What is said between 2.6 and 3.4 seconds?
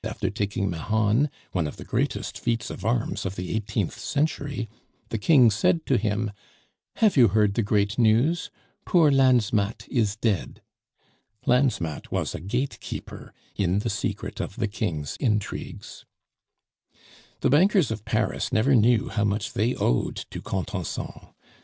of arms of